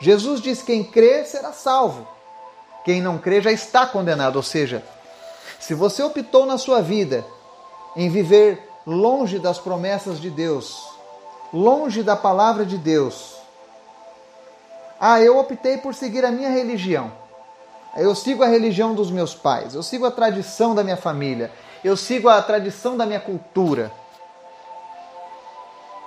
Jesus 0.00 0.40
diz: 0.40 0.62
quem 0.62 0.82
crê 0.82 1.24
será 1.24 1.52
salvo, 1.52 2.06
quem 2.84 3.02
não 3.02 3.18
crê 3.18 3.42
já 3.42 3.52
está 3.52 3.84
condenado. 3.86 4.36
Ou 4.36 4.42
seja, 4.42 4.82
se 5.58 5.74
você 5.74 6.02
optou 6.02 6.46
na 6.46 6.58
sua 6.58 6.80
vida 6.80 7.24
em 7.94 8.08
viver 8.08 8.68
longe 8.86 9.38
das 9.38 9.58
promessas 9.58 10.20
de 10.20 10.30
Deus, 10.30 10.88
longe 11.52 12.02
da 12.02 12.14
palavra 12.14 12.64
de 12.64 12.78
Deus, 12.78 13.36
ah, 15.00 15.20
eu 15.20 15.38
optei 15.38 15.78
por 15.78 15.94
seguir 15.94 16.24
a 16.24 16.30
minha 16.30 16.50
religião. 16.50 17.12
Eu 17.96 18.14
sigo 18.14 18.42
a 18.42 18.46
religião 18.46 18.94
dos 18.94 19.10
meus 19.10 19.34
pais, 19.34 19.74
eu 19.74 19.82
sigo 19.82 20.04
a 20.04 20.10
tradição 20.10 20.74
da 20.74 20.84
minha 20.84 20.96
família, 20.96 21.50
eu 21.82 21.96
sigo 21.96 22.28
a 22.28 22.40
tradição 22.42 22.96
da 22.96 23.06
minha 23.06 23.20
cultura. 23.20 23.90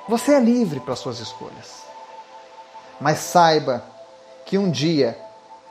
Você 0.08 0.34
é 0.34 0.39
livre 0.39 0.79
para 0.79 0.96
suas 0.96 1.20
escolhas. 1.20 1.84
Mas 3.00 3.20
saiba 3.20 3.84
que 4.46 4.58
um 4.58 4.70
dia 4.70 5.18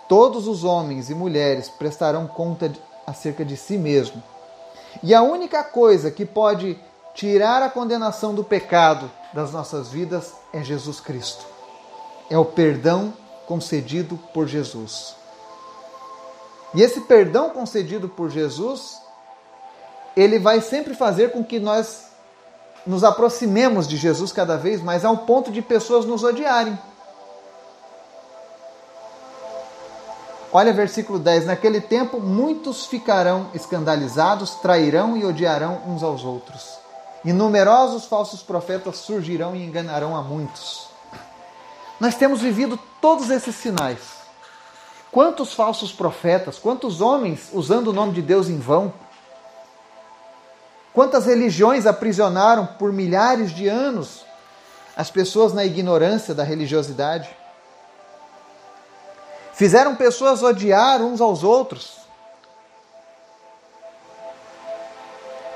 todos 0.09 0.49
os 0.49 0.65
homens 0.65 1.11
e 1.11 1.15
mulheres 1.15 1.69
prestarão 1.69 2.27
conta 2.27 2.73
acerca 3.09 3.45
de 3.45 3.57
si 3.57 3.79
mesmo. 3.79 4.23
E 5.03 5.15
a 5.15 5.23
única 5.23 5.65
coisa 5.65 6.11
que 6.11 6.25
pode 6.25 6.79
tirar 7.15 7.63
a 7.63 7.71
condenação 7.71 8.35
do 8.35 8.45
pecado 8.45 9.11
das 9.33 9.53
nossas 9.53 9.89
vidas 9.89 10.33
é 10.53 10.63
Jesus 10.63 11.01
Cristo. 11.01 11.45
É 12.31 12.37
o 12.39 12.45
perdão 12.45 13.13
concedido 13.47 14.19
por 14.33 14.47
Jesus. 14.47 15.17
E 16.75 16.83
esse 16.83 17.01
perdão 17.03 17.51
concedido 17.51 18.09
por 18.09 18.31
Jesus, 18.31 19.01
ele 20.15 20.39
vai 20.39 20.61
sempre 20.61 20.95
fazer 20.95 21.33
com 21.33 21.43
que 21.43 21.59
nós 21.59 22.09
nos 22.87 23.03
aproximemos 23.05 23.89
de 23.89 23.97
Jesus 23.97 24.33
cada 24.33 24.57
vez 24.57 24.83
mais 24.83 25.05
ao 25.05 25.19
ponto 25.19 25.51
de 25.51 25.63
pessoas 25.63 26.05
nos 26.05 26.23
odiarem. 26.23 26.79
Olha 30.53 30.73
versículo 30.73 31.19
10: 31.19 31.47
Naquele 31.47 31.81
tempo 31.81 32.21
muitos 32.21 32.87
ficarão 32.87 33.49
escandalizados, 33.55 34.55
trairão 34.57 35.17
e 35.17 35.25
odiarão 35.25 35.83
uns 35.87 36.03
aos 36.03 36.25
outros. 36.25 36.79
E 37.25 37.33
numerosos 37.33 38.07
falsos 38.07 38.43
profetas 38.43 38.97
surgirão 38.97 39.55
e 39.55 39.65
enganarão 39.65 40.17
a 40.17 40.23
muitos. 40.23 40.89
Nós 42.01 42.15
temos 42.15 42.41
vivido 42.41 42.79
todos 43.01 43.29
esses 43.29 43.57
sinais. 43.57 44.19
Quantos 45.11 45.53
falsos 45.53 45.93
profetas, 45.93 46.59
quantos 46.59 47.01
homens 47.01 47.49
usando 47.53 47.89
o 47.89 47.93
nome 47.93 48.13
de 48.13 48.23
Deus 48.23 48.49
em 48.49 48.59
vão? 48.59 48.93
Quantas 50.93 51.27
religiões 51.27 51.87
aprisionaram 51.87 52.67
por 52.67 52.93
milhares 52.93 53.51
de 53.53 53.69
anos 53.69 54.25
as 54.97 55.11
pessoas 55.11 55.53
na 55.53 55.65
ignorância 55.65 56.35
da 56.35 56.43
religiosidade? 56.43 57.38
Fizeram 59.59 59.97
pessoas 59.97 60.41
odiar 60.41 61.03
uns 61.03 61.21
aos 61.21 61.43
outros. 61.43 61.97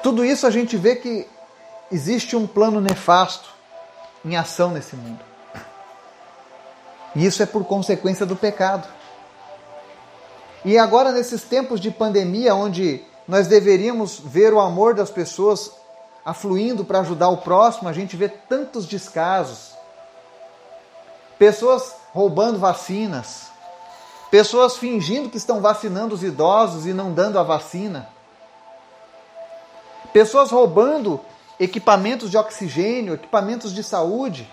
Tudo 0.03 0.25
isso 0.25 0.45
a 0.45 0.51
gente 0.51 0.77
vê 0.77 0.97
que 0.97 1.25
existe 1.89 2.35
um 2.35 2.45
plano 2.45 2.81
nefasto 2.81 3.49
em 4.25 4.37
ação 4.37 4.73
nesse 4.73 4.97
mundo. 4.97 5.21
E 7.15 7.25
isso 7.25 7.45
é 7.45 7.47
por 7.47 7.65
consequência 7.65 8.27
do 8.27 8.35
pecado. 8.35 8.89
E 10.65 10.77
agora, 10.77 11.13
nesses 11.13 11.45
tempos 11.45 11.79
de 11.79 11.93
pandemia, 11.93 12.57
onde 12.57 13.05
nós 13.29 13.47
deveríamos 13.47 14.19
ver 14.19 14.53
o 14.53 14.59
amor 14.59 14.95
das 14.95 15.11
pessoas 15.11 15.71
afluindo 16.25 16.85
para 16.85 16.99
ajudar 16.99 17.29
o 17.29 17.37
próximo, 17.37 17.89
a 17.89 17.93
gente 17.93 18.17
vê 18.17 18.29
tantos 18.29 18.85
descasos. 18.85 19.77
Pessoas 21.39 21.95
roubando 22.13 22.59
vacinas, 22.59 23.52
pessoas 24.33 24.77
fingindo 24.77 25.31
que 25.31 25.37
estão 25.37 25.61
vacinando 25.61 26.13
os 26.13 26.25
idosos 26.25 26.87
e 26.87 26.93
não 26.93 27.13
dando 27.13 27.39
a 27.39 27.45
vacina, 27.45 28.09
pessoas 30.13 30.51
roubando 30.51 31.21
equipamentos 31.61 32.33
de 32.33 32.37
oxigênio, 32.37 33.15
equipamentos 33.15 33.73
de 33.73 33.85
saúde 33.85 34.51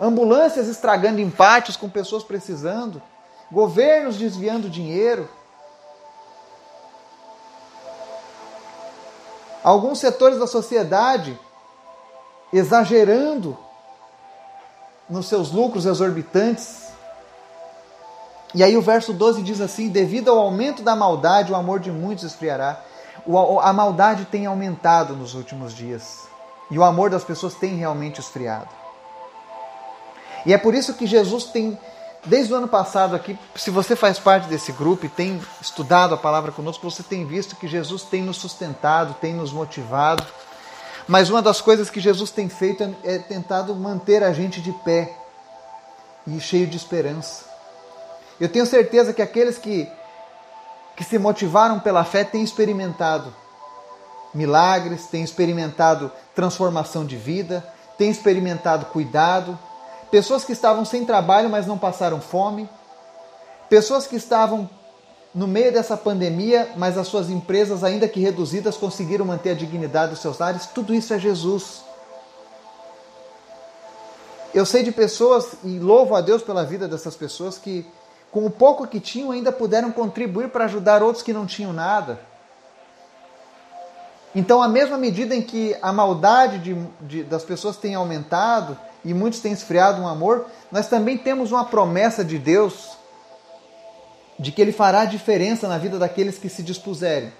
ambulâncias 0.00 0.68
estragando 0.68 1.20
empates 1.20 1.76
com 1.76 1.88
pessoas 1.88 2.22
precisando, 2.22 3.02
governos 3.50 4.16
desviando 4.16 4.68
dinheiro. 4.68 5.28
Alguns 9.62 9.98
setores 9.98 10.38
da 10.38 10.46
sociedade 10.46 11.38
exagerando 12.52 13.56
nos 15.08 15.26
seus 15.26 15.50
lucros 15.50 15.86
exorbitantes. 15.86 16.83
E 18.54 18.62
aí 18.62 18.76
o 18.76 18.82
verso 18.82 19.12
12 19.12 19.42
diz 19.42 19.60
assim: 19.60 19.88
Devido 19.88 20.30
ao 20.30 20.38
aumento 20.38 20.82
da 20.82 20.94
maldade, 20.94 21.52
o 21.52 21.56
amor 21.56 21.80
de 21.80 21.90
muitos 21.90 22.24
esfriará. 22.24 22.80
A 23.62 23.72
maldade 23.72 24.26
tem 24.26 24.46
aumentado 24.46 25.16
nos 25.16 25.34
últimos 25.34 25.74
dias. 25.74 26.28
E 26.70 26.78
o 26.78 26.84
amor 26.84 27.10
das 27.10 27.24
pessoas 27.24 27.54
tem 27.54 27.76
realmente 27.76 28.20
esfriado. 28.20 28.68
E 30.46 30.52
é 30.52 30.58
por 30.58 30.74
isso 30.74 30.94
que 30.94 31.06
Jesus 31.06 31.44
tem, 31.44 31.78
desde 32.24 32.52
o 32.52 32.56
ano 32.56 32.68
passado 32.68 33.16
aqui, 33.16 33.38
se 33.56 33.70
você 33.70 33.96
faz 33.96 34.18
parte 34.18 34.46
desse 34.46 34.72
grupo 34.72 35.06
e 35.06 35.08
tem 35.08 35.40
estudado 35.60 36.14
a 36.14 36.18
palavra 36.18 36.52
conosco, 36.52 36.88
você 36.88 37.02
tem 37.02 37.26
visto 37.26 37.56
que 37.56 37.66
Jesus 37.66 38.02
tem 38.02 38.22
nos 38.22 38.36
sustentado, 38.36 39.14
tem 39.20 39.34
nos 39.34 39.52
motivado. 39.52 40.24
Mas 41.08 41.28
uma 41.28 41.42
das 41.42 41.60
coisas 41.60 41.90
que 41.90 42.00
Jesus 42.00 42.30
tem 42.30 42.48
feito 42.48 42.82
é, 42.82 43.14
é 43.14 43.18
tentado 43.18 43.74
manter 43.74 44.22
a 44.22 44.32
gente 44.32 44.60
de 44.60 44.72
pé 44.84 45.16
e 46.26 46.40
cheio 46.40 46.66
de 46.66 46.76
esperança. 46.76 47.53
Eu 48.40 48.48
tenho 48.48 48.66
certeza 48.66 49.12
que 49.12 49.22
aqueles 49.22 49.58
que, 49.58 49.88
que 50.96 51.04
se 51.04 51.18
motivaram 51.18 51.78
pela 51.78 52.04
fé 52.04 52.24
têm 52.24 52.42
experimentado 52.42 53.34
milagres, 54.34 55.06
têm 55.06 55.22
experimentado 55.22 56.10
transformação 56.34 57.04
de 57.06 57.16
vida, 57.16 57.64
têm 57.96 58.10
experimentado 58.10 58.86
cuidado, 58.86 59.56
pessoas 60.10 60.44
que 60.44 60.52
estavam 60.52 60.84
sem 60.84 61.04
trabalho, 61.04 61.48
mas 61.48 61.66
não 61.66 61.78
passaram 61.78 62.20
fome, 62.20 62.68
pessoas 63.68 64.06
que 64.06 64.16
estavam 64.16 64.68
no 65.34 65.46
meio 65.48 65.72
dessa 65.72 65.96
pandemia, 65.96 66.72
mas 66.76 66.96
as 66.96 67.08
suas 67.08 67.28
empresas, 67.28 67.82
ainda 67.82 68.06
que 68.06 68.20
reduzidas, 68.20 68.76
conseguiram 68.76 69.24
manter 69.24 69.50
a 69.50 69.54
dignidade 69.54 70.12
dos 70.12 70.20
seus 70.20 70.38
lares. 70.38 70.66
Tudo 70.66 70.94
isso 70.94 71.12
é 71.12 71.18
Jesus. 71.18 71.82
Eu 74.52 74.64
sei 74.64 74.84
de 74.84 74.92
pessoas, 74.92 75.56
e 75.64 75.80
louvo 75.80 76.14
a 76.14 76.20
Deus 76.20 76.42
pela 76.42 76.64
vida 76.64 76.86
dessas 76.86 77.16
pessoas, 77.16 77.58
que 77.58 77.84
com 78.34 78.44
o 78.44 78.50
pouco 78.50 78.84
que 78.84 78.98
tinham 78.98 79.30
ainda 79.30 79.52
puderam 79.52 79.92
contribuir 79.92 80.48
para 80.48 80.64
ajudar 80.64 81.04
outros 81.04 81.22
que 81.22 81.32
não 81.32 81.46
tinham 81.46 81.72
nada. 81.72 82.18
Então, 84.34 84.60
à 84.60 84.66
mesma 84.66 84.98
medida 84.98 85.36
em 85.36 85.40
que 85.40 85.76
a 85.80 85.92
maldade 85.92 86.58
de, 86.58 86.74
de, 87.00 87.22
das 87.22 87.44
pessoas 87.44 87.76
tem 87.76 87.94
aumentado, 87.94 88.76
e 89.04 89.14
muitos 89.14 89.38
têm 89.38 89.52
esfriado 89.52 90.02
um 90.02 90.08
amor, 90.08 90.46
nós 90.72 90.88
também 90.88 91.16
temos 91.16 91.52
uma 91.52 91.64
promessa 91.66 92.24
de 92.24 92.36
Deus 92.36 92.98
de 94.36 94.50
que 94.50 94.60
Ele 94.60 94.72
fará 94.72 95.04
diferença 95.04 95.68
na 95.68 95.78
vida 95.78 95.96
daqueles 95.96 96.36
que 96.36 96.48
se 96.48 96.64
dispuserem. 96.64 97.32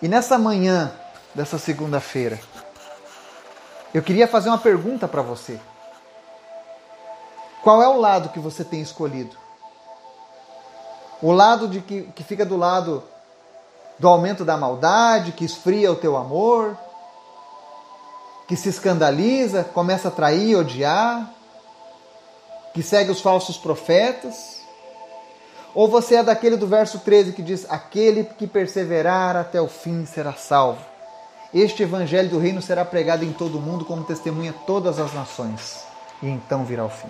E 0.00 0.08
nessa 0.08 0.38
manhã 0.38 0.94
dessa 1.34 1.58
segunda-feira, 1.58 2.40
eu 3.92 4.02
queria 4.02 4.26
fazer 4.26 4.48
uma 4.48 4.56
pergunta 4.56 5.06
para 5.06 5.20
você. 5.20 5.60
Qual 7.66 7.82
é 7.82 7.88
o 7.88 7.98
lado 7.98 8.28
que 8.28 8.38
você 8.38 8.62
tem 8.62 8.80
escolhido? 8.80 9.36
O 11.20 11.32
lado 11.32 11.66
de 11.66 11.80
que, 11.80 12.02
que 12.14 12.22
fica 12.22 12.46
do 12.46 12.56
lado 12.56 13.02
do 13.98 14.06
aumento 14.06 14.44
da 14.44 14.56
maldade, 14.56 15.32
que 15.32 15.44
esfria 15.44 15.90
o 15.90 15.96
teu 15.96 16.16
amor? 16.16 16.78
que 18.46 18.54
se 18.54 18.68
escandaliza, 18.68 19.64
começa 19.64 20.06
a 20.06 20.10
trair, 20.10 20.54
odiar, 20.54 21.28
que 22.72 22.82
segue 22.82 23.10
os 23.10 23.20
falsos 23.20 23.56
profetas? 23.56 24.60
Ou 25.74 25.88
você 25.88 26.16
é 26.16 26.22
daquele 26.22 26.56
do 26.56 26.66
verso 26.66 27.00
13 27.00 27.32
que 27.32 27.42
diz: 27.42 27.66
Aquele 27.68 28.22
que 28.24 28.46
perseverar 28.46 29.36
até 29.36 29.60
o 29.60 29.66
fim 29.66 30.06
será 30.06 30.32
salvo. 30.32 30.80
Este 31.52 31.82
evangelho 31.82 32.30
do 32.30 32.38
reino 32.38 32.62
será 32.62 32.84
pregado 32.84 33.24
em 33.24 33.32
todo 33.32 33.58
o 33.58 33.60
mundo 33.60 33.84
como 33.84 34.04
testemunha 34.04 34.54
todas 34.66 34.98
as 34.98 35.12
nações, 35.12 35.84
e 36.22 36.28
então 36.28 36.64
virá 36.64 36.84
o 36.84 36.88
fim. 36.88 37.08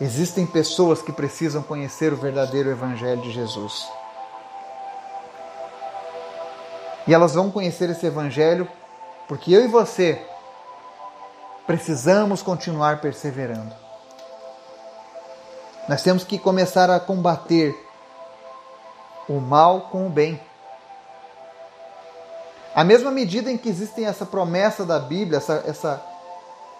Existem 0.00 0.46
pessoas 0.46 1.00
que 1.00 1.10
precisam 1.10 1.62
conhecer 1.62 2.12
o 2.12 2.16
verdadeiro 2.16 2.70
evangelho 2.70 3.22
de 3.22 3.32
Jesus. 3.32 3.88
E 7.06 7.14
elas 7.14 7.34
vão 7.34 7.50
conhecer 7.50 7.88
esse 7.88 8.04
evangelho 8.04 8.68
porque 9.28 9.52
eu 9.52 9.64
e 9.64 9.68
você 9.68 10.20
precisamos 11.66 12.42
continuar 12.42 13.00
perseverando. 13.00 13.74
Nós 15.88 16.02
temos 16.02 16.24
que 16.24 16.38
começar 16.38 16.90
a 16.90 17.00
combater 17.00 17.74
o 19.28 19.40
mal 19.40 19.82
com 19.82 20.06
o 20.06 20.10
bem. 20.10 20.40
A 22.74 22.84
mesma 22.84 23.10
medida 23.10 23.50
em 23.50 23.56
que 23.56 23.68
existem 23.68 24.04
essa 24.04 24.26
promessa 24.26 24.84
da 24.84 24.98
Bíblia, 24.98 25.38
essa, 25.38 25.64
essa, 25.66 26.04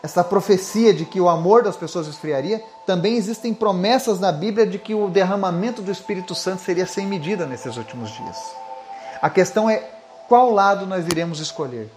essa 0.02 0.22
profecia 0.22 0.92
de 0.94 1.04
que 1.04 1.20
o 1.20 1.28
amor 1.28 1.62
das 1.62 1.76
pessoas 1.76 2.06
esfriaria, 2.06 2.62
também 2.86 3.16
existem 3.16 3.52
promessas 3.52 4.20
na 4.20 4.30
Bíblia 4.30 4.66
de 4.66 4.78
que 4.78 4.94
o 4.94 5.08
derramamento 5.08 5.82
do 5.82 5.90
Espírito 5.90 6.34
Santo 6.34 6.62
seria 6.62 6.86
sem 6.86 7.06
medida 7.06 7.46
nesses 7.46 7.76
últimos 7.76 8.10
dias. 8.10 8.36
A 9.20 9.30
questão 9.30 9.68
é 9.68 9.82
qual 10.28 10.50
lado 10.50 10.86
nós 10.86 11.06
iremos 11.06 11.40
escolher. 11.40 11.90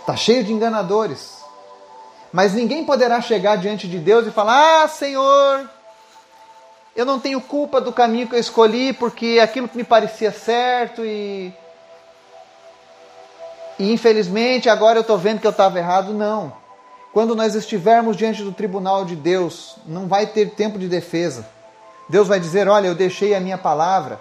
Está 0.00 0.16
cheio 0.16 0.44
de 0.44 0.52
enganadores. 0.52 1.42
Mas 2.32 2.52
ninguém 2.52 2.84
poderá 2.84 3.20
chegar 3.20 3.56
diante 3.56 3.86
de 3.86 3.98
Deus 3.98 4.26
e 4.26 4.30
falar: 4.30 4.82
Ah, 4.82 4.88
Senhor, 4.88 5.70
eu 6.96 7.06
não 7.06 7.18
tenho 7.20 7.40
culpa 7.40 7.80
do 7.80 7.92
caminho 7.92 8.28
que 8.28 8.34
eu 8.34 8.40
escolhi, 8.40 8.92
porque 8.92 9.38
aquilo 9.42 9.68
que 9.68 9.76
me 9.76 9.84
parecia 9.84 10.32
certo 10.32 11.04
e. 11.04 11.52
E 13.78 13.92
infelizmente 13.92 14.68
agora 14.68 14.98
eu 14.98 15.02
estou 15.02 15.18
vendo 15.18 15.40
que 15.40 15.46
eu 15.46 15.50
estava 15.50 15.78
errado. 15.78 16.12
Não. 16.12 16.52
Quando 17.12 17.34
nós 17.34 17.54
estivermos 17.54 18.16
diante 18.16 18.42
do 18.42 18.52
tribunal 18.52 19.04
de 19.04 19.14
Deus, 19.14 19.76
não 19.86 20.08
vai 20.08 20.26
ter 20.26 20.50
tempo 20.50 20.78
de 20.78 20.88
defesa. 20.88 21.46
Deus 22.08 22.28
vai 22.28 22.40
dizer: 22.40 22.68
Olha, 22.68 22.88
eu 22.88 22.94
deixei 22.94 23.34
a 23.34 23.40
minha 23.40 23.58
palavra, 23.58 24.20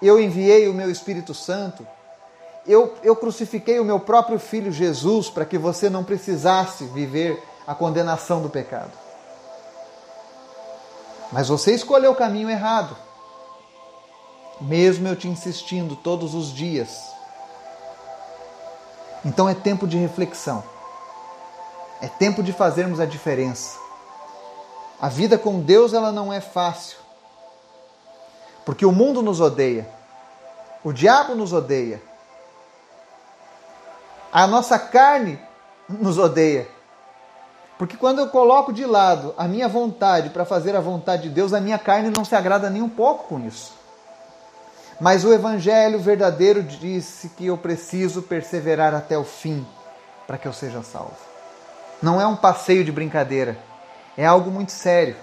eu 0.00 0.20
enviei 0.20 0.68
o 0.68 0.74
meu 0.74 0.90
Espírito 0.90 1.34
Santo, 1.34 1.86
eu, 2.66 2.94
eu 3.02 3.14
crucifiquei 3.14 3.78
o 3.78 3.84
meu 3.84 4.00
próprio 4.00 4.38
filho 4.38 4.72
Jesus 4.72 5.28
para 5.28 5.44
que 5.44 5.58
você 5.58 5.90
não 5.90 6.04
precisasse 6.04 6.84
viver 6.86 7.42
a 7.66 7.74
condenação 7.74 8.40
do 8.40 8.48
pecado. 8.48 8.92
Mas 11.30 11.48
você 11.48 11.74
escolheu 11.74 12.12
o 12.12 12.16
caminho 12.16 12.50
errado. 12.50 12.96
Mesmo 14.60 15.08
eu 15.08 15.16
te 15.16 15.28
insistindo 15.28 15.96
todos 15.96 16.34
os 16.34 16.52
dias. 16.52 17.11
Então 19.24 19.48
é 19.48 19.54
tempo 19.54 19.86
de 19.86 19.96
reflexão. 19.96 20.64
É 22.00 22.08
tempo 22.08 22.42
de 22.42 22.52
fazermos 22.52 22.98
a 22.98 23.06
diferença. 23.06 23.78
A 25.00 25.08
vida 25.08 25.38
com 25.38 25.60
Deus 25.60 25.92
ela 25.92 26.10
não 26.10 26.32
é 26.32 26.40
fácil. 26.40 26.98
Porque 28.64 28.84
o 28.84 28.92
mundo 28.92 29.22
nos 29.22 29.40
odeia. 29.40 29.88
O 30.84 30.92
diabo 30.92 31.34
nos 31.34 31.52
odeia. 31.52 32.02
A 34.32 34.46
nossa 34.46 34.78
carne 34.78 35.38
nos 35.88 36.18
odeia. 36.18 36.68
Porque 37.78 37.96
quando 37.96 38.20
eu 38.20 38.28
coloco 38.28 38.72
de 38.72 38.84
lado 38.84 39.34
a 39.36 39.48
minha 39.48 39.68
vontade 39.68 40.30
para 40.30 40.44
fazer 40.44 40.74
a 40.76 40.80
vontade 40.80 41.24
de 41.24 41.30
Deus, 41.30 41.52
a 41.52 41.60
minha 41.60 41.78
carne 41.78 42.12
não 42.16 42.24
se 42.24 42.34
agrada 42.34 42.70
nem 42.70 42.82
um 42.82 42.88
pouco 42.88 43.24
com 43.24 43.40
isso. 43.40 43.72
Mas 45.02 45.24
o 45.24 45.32
Evangelho 45.32 45.98
verdadeiro 45.98 46.62
disse 46.62 47.30
que 47.30 47.46
eu 47.46 47.58
preciso 47.58 48.22
perseverar 48.22 48.94
até 48.94 49.18
o 49.18 49.24
fim 49.24 49.66
para 50.28 50.38
que 50.38 50.46
eu 50.46 50.52
seja 50.52 50.80
salvo. 50.84 51.16
Não 52.00 52.20
é 52.20 52.26
um 52.26 52.36
passeio 52.36 52.84
de 52.84 52.92
brincadeira, 52.92 53.58
é 54.16 54.24
algo 54.24 54.48
muito 54.48 54.70
sério. 54.70 55.16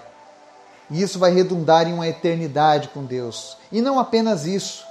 E 0.90 1.00
isso 1.00 1.18
vai 1.18 1.32
redundar 1.32 1.88
em 1.88 1.94
uma 1.94 2.06
eternidade 2.06 2.88
com 2.88 3.02
Deus. 3.06 3.56
E 3.72 3.80
não 3.80 3.98
apenas 3.98 4.44
isso. 4.44 4.84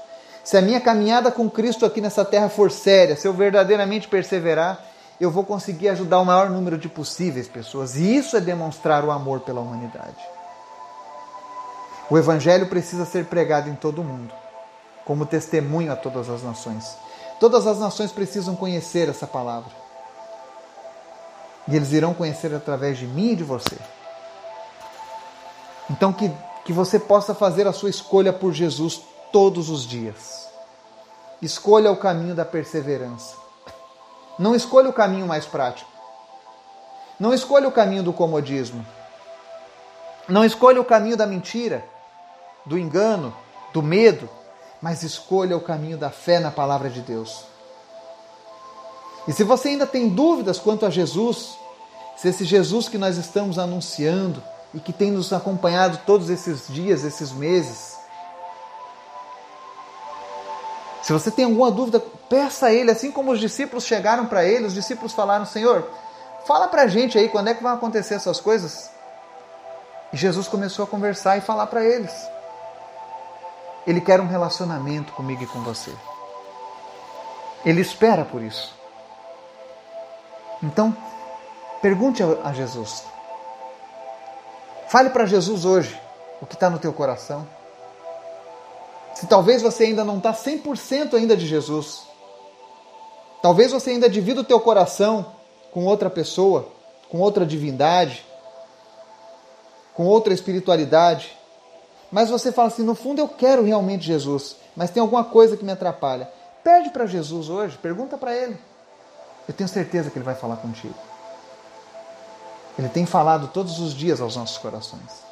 Se 0.43 0.57
a 0.57 0.61
minha 0.61 0.81
caminhada 0.81 1.29
com 1.29 1.47
Cristo 1.47 1.85
aqui 1.85 2.01
nessa 2.01 2.25
terra 2.25 2.49
for 2.49 2.71
séria, 2.71 3.15
se 3.15 3.27
eu 3.27 3.33
verdadeiramente 3.33 4.07
perseverar, 4.07 4.83
eu 5.21 5.29
vou 5.29 5.45
conseguir 5.45 5.89
ajudar 5.89 6.19
o 6.19 6.25
maior 6.25 6.49
número 6.49 6.79
de 6.79 6.89
possíveis 6.89 7.47
pessoas. 7.47 7.95
E 7.95 8.15
isso 8.15 8.35
é 8.35 8.41
demonstrar 8.41 9.05
o 9.05 9.11
amor 9.11 9.41
pela 9.41 9.61
humanidade. 9.61 10.17
O 12.09 12.17
Evangelho 12.17 12.65
precisa 12.65 13.05
ser 13.05 13.25
pregado 13.25 13.69
em 13.69 13.75
todo 13.75 14.01
o 14.01 14.03
mundo, 14.03 14.33
como 15.09 15.25
testemunho 15.25 15.91
a 15.91 15.95
todas 15.95 16.29
as 16.29 16.43
nações. 16.43 16.95
Todas 17.39 17.65
as 17.65 17.79
nações 17.79 18.11
precisam 18.11 18.55
conhecer 18.55 19.09
essa 19.09 19.25
palavra. 19.25 19.71
E 21.67 21.75
eles 21.75 21.91
irão 21.91 22.13
conhecer 22.13 22.53
através 22.53 22.99
de 22.99 23.07
mim 23.07 23.31
e 23.31 23.35
de 23.35 23.43
você. 23.43 23.75
Então, 25.89 26.13
que, 26.13 26.31
que 26.63 26.71
você 26.71 26.99
possa 26.99 27.33
fazer 27.33 27.65
a 27.65 27.73
sua 27.73 27.89
escolha 27.89 28.31
por 28.31 28.53
Jesus 28.53 29.01
todos 29.31 29.71
os 29.71 29.81
dias. 29.81 30.47
Escolha 31.41 31.91
o 31.91 31.97
caminho 31.97 32.35
da 32.35 32.45
perseverança. 32.45 33.35
Não 34.37 34.53
escolha 34.53 34.91
o 34.91 34.93
caminho 34.93 35.25
mais 35.25 35.43
prático. 35.43 35.89
Não 37.19 37.33
escolha 37.33 37.67
o 37.67 37.71
caminho 37.71 38.03
do 38.03 38.13
comodismo. 38.13 38.85
Não 40.27 40.45
escolha 40.45 40.79
o 40.79 40.85
caminho 40.85 41.17
da 41.17 41.25
mentira, 41.25 41.83
do 42.63 42.77
engano, 42.77 43.35
do 43.73 43.81
medo, 43.81 44.29
mas 44.81 45.03
escolha 45.03 45.57
o 45.57 45.61
caminho 45.61 45.97
da 45.97 46.09
fé 46.09 46.39
na 46.39 46.51
palavra 46.51 46.89
de 46.89 47.01
Deus. 47.01 47.45
E 49.27 49.33
se 49.33 49.43
você 49.43 49.69
ainda 49.69 49.85
tem 49.85 50.09
dúvidas 50.09 50.59
quanto 50.59 50.85
a 50.85 50.89
Jesus, 50.89 51.57
se 52.17 52.29
esse 52.29 52.45
Jesus 52.45 52.87
que 52.87 52.97
nós 52.97 53.17
estamos 53.17 53.59
anunciando 53.59 54.41
e 54.73 54.79
que 54.79 54.93
tem 54.93 55.11
nos 55.11 55.31
acompanhado 55.33 55.99
todos 56.05 56.29
esses 56.29 56.67
dias, 56.67 57.03
esses 57.03 57.31
meses, 57.31 57.99
Se 61.09 61.13
você 61.13 61.31
tem 61.31 61.45
alguma 61.45 61.71
dúvida, 61.71 61.99
peça 62.29 62.67
a 62.67 62.71
Ele, 62.71 62.91
assim 62.91 63.11
como 63.11 63.31
os 63.31 63.39
discípulos 63.39 63.83
chegaram 63.83 64.27
para 64.27 64.45
Ele, 64.45 64.65
os 64.65 64.75
discípulos 64.75 65.11
falaram: 65.11 65.43
Senhor, 65.43 65.89
fala 66.45 66.67
para 66.67 66.83
a 66.83 66.87
gente 66.87 67.17
aí 67.17 67.29
quando 67.29 67.47
é 67.47 67.55
que 67.55 67.63
vão 67.63 67.73
acontecer 67.73 68.13
essas 68.13 68.39
coisas. 68.39 68.91
E 70.13 70.17
Jesus 70.17 70.47
começou 70.47 70.85
a 70.85 70.87
conversar 70.87 71.35
e 71.37 71.41
falar 71.41 71.65
para 71.65 71.83
eles. 71.83 72.11
Ele 73.85 74.01
quer 74.01 74.19
um 74.19 74.27
relacionamento 74.27 75.13
comigo 75.13 75.43
e 75.43 75.47
com 75.47 75.61
você. 75.61 75.93
Ele 77.65 77.81
espera 77.81 78.23
por 78.23 78.41
isso. 78.41 78.73
Então, 80.61 80.95
pergunte 81.81 82.21
a 82.43 82.53
Jesus. 82.53 83.03
Fale 84.87 85.09
para 85.09 85.25
Jesus 85.25 85.65
hoje 85.65 85.99
o 86.41 86.45
que 86.45 86.55
está 86.55 86.69
no 86.69 86.79
teu 86.79 86.93
coração 86.93 87.47
se 89.19 89.27
talvez 89.27 89.61
você 89.61 89.83
ainda 89.83 90.05
não 90.05 90.17
está 90.17 90.33
100% 90.33 91.13
ainda 91.13 91.35
de 91.35 91.45
Jesus, 91.45 92.03
talvez 93.41 93.69
você 93.69 93.89
ainda 93.89 94.09
divida 94.09 94.39
o 94.39 94.45
teu 94.45 94.61
coração 94.61 95.33
com 95.73 95.83
outra 95.83 96.09
pessoa, 96.09 96.69
com 97.09 97.19
outra 97.19 97.45
divindade, 97.45 98.25
com 99.93 100.05
outra 100.05 100.33
espiritualidade, 100.33 101.37
mas 102.11 102.29
você 102.29 102.51
fala 102.51 102.67
assim, 102.69 102.83
no 102.83 102.95
fundo 102.95 103.19
eu 103.19 103.27
quero 103.27 103.63
realmente 103.63 104.05
Jesus, 104.05 104.55
mas 104.75 104.89
tem 104.89 105.01
alguma 105.01 105.23
coisa 105.23 105.55
que 105.55 105.63
me 105.63 105.71
atrapalha. 105.71 106.29
Pede 106.63 106.89
para 106.89 107.05
Jesus 107.05 107.49
hoje, 107.49 107.77
pergunta 107.77 108.17
para 108.17 108.35
Ele. 108.35 108.57
Eu 109.47 109.53
tenho 109.53 109.67
certeza 109.67 110.09
que 110.09 110.17
Ele 110.17 110.25
vai 110.25 110.35
falar 110.35 110.57
contigo. 110.57 110.95
Ele 112.77 112.89
tem 112.89 113.05
falado 113.05 113.49
todos 113.49 113.79
os 113.79 113.93
dias 113.93 114.21
aos 114.21 114.35
nossos 114.35 114.57
corações. 114.57 115.23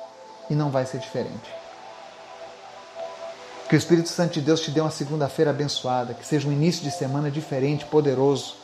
E 0.49 0.55
não 0.55 0.69
vai 0.69 0.85
ser 0.85 0.99
diferente. 0.99 1.53
Que 3.69 3.75
o 3.75 3.77
Espírito 3.77 4.09
Santo 4.09 4.33
de 4.33 4.41
Deus 4.41 4.61
te 4.61 4.71
dê 4.71 4.79
uma 4.79 4.91
segunda-feira 4.91 5.51
abençoada, 5.51 6.13
que 6.13 6.25
seja 6.25 6.47
um 6.47 6.51
início 6.51 6.83
de 6.83 6.91
semana 6.91 7.29
diferente, 7.29 7.85
poderoso. 7.85 8.55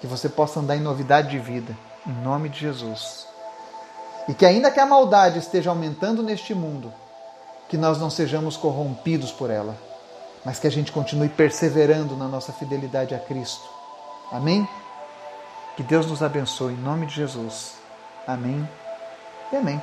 Que 0.00 0.06
você 0.06 0.28
possa 0.28 0.60
andar 0.60 0.76
em 0.76 0.80
novidade 0.80 1.30
de 1.30 1.38
vida, 1.38 1.76
em 2.06 2.12
nome 2.22 2.48
de 2.48 2.58
Jesus. 2.58 3.26
E 4.28 4.34
que 4.34 4.46
ainda 4.46 4.70
que 4.70 4.80
a 4.80 4.86
maldade 4.86 5.38
esteja 5.38 5.70
aumentando 5.70 6.22
neste 6.22 6.54
mundo, 6.54 6.92
que 7.68 7.76
nós 7.76 7.98
não 7.98 8.10
sejamos 8.10 8.56
corrompidos 8.56 9.32
por 9.32 9.50
ela, 9.50 9.76
mas 10.44 10.58
que 10.58 10.66
a 10.66 10.70
gente 10.70 10.92
continue 10.92 11.28
perseverando 11.28 12.16
na 12.16 12.28
nossa 12.28 12.52
fidelidade 12.52 13.14
a 13.14 13.18
Cristo. 13.18 13.68
Amém? 14.30 14.68
Que 15.76 15.82
Deus 15.82 16.06
nos 16.06 16.22
abençoe 16.22 16.74
em 16.74 16.76
nome 16.76 17.06
de 17.06 17.14
Jesus. 17.14 17.74
Amém 18.26 18.68
e 19.52 19.56
amém. 19.56 19.80